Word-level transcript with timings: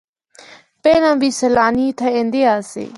پہلا 0.83 1.11
بھی 1.21 1.29
سیلانی 1.39 1.83
اِتھا 1.89 2.07
ایندے 2.15 2.41
آسے۔ 2.55 2.85